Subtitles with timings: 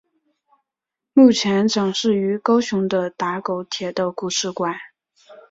[1.13, 4.73] 目前展示于高雄的打狗铁道故事馆。